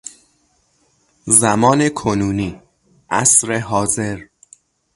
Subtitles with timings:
[1.25, 2.61] زمان کنونی،
[3.09, 4.19] عصر حاضر